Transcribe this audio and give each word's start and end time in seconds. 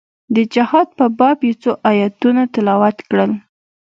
د 0.35 0.37
جهاد 0.53 0.87
په 0.97 1.05
باب 1.19 1.39
يې 1.47 1.53
څو 1.61 1.71
ايتونه 1.89 2.41
تلاوت 2.53 2.97
کړل. 3.09 3.31